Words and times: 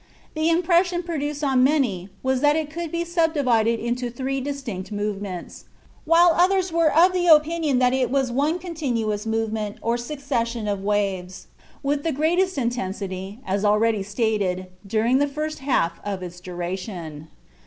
The 0.33 0.49
impression 0.49 1.03
produced 1.03 1.43
on 1.43 1.63
many 1.63 2.09
was 2.23 2.41
that 2.41 2.55
it 2.55 2.71
could 2.71 2.91
be 2.91 3.05
subdivided 3.05 3.79
into 3.79 4.09
three 4.09 4.41
distinct 4.41 4.91
movements, 4.91 5.65
while 6.05 6.33
others 6.35 6.71
were 6.73 6.91
of 6.91 7.13
the 7.13 7.27
opinion 7.27 7.77
that 7.77 7.93
it 7.93 8.09
was 8.09 8.31
one 8.31 8.57
continuous 8.57 9.27
movement, 9.27 9.77
or 9.79 9.97
succession 9.97 10.67
of 10.67 10.83
waves, 10.83 11.45
with 11.83 12.01
the 12.01 12.11
greatest 12.11 12.57
intensity, 12.57 13.41
as 13.45 13.63
already 13.63 14.01
stated, 14.01 14.69
during 14.87 15.19
the 15.19 15.27
first 15.27 15.59
half 15.59 15.99
of 16.03 16.23
its 16.23 16.39
duration." 16.39 17.27